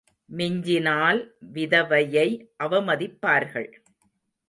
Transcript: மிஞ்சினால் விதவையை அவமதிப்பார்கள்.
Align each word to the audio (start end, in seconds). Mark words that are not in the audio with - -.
மிஞ்சினால் 0.29 1.19
விதவையை 1.53 2.27
அவமதிப்பார்கள். 2.63 3.71